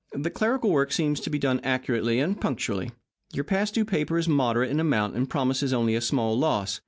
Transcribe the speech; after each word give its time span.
The 0.17 0.31
clerical 0.31 0.71
work 0.71 0.91
seems 0.91 1.19
to 1.19 1.29
be 1.29 1.37
done 1.37 1.59
accurately 1.63 2.19
and 2.19 2.41
punctually. 2.41 2.89
Your 3.33 3.43
past 3.43 3.75
due 3.75 3.85
paper 3.85 4.17
is 4.17 4.27
moderate 4.27 4.71
in 4.71 4.79
amount, 4.79 5.15
and 5.15 5.29
promises 5.29 5.73
only 5.73 5.93
a 5.93 6.01
small 6.01 6.35
loss. 6.35 6.79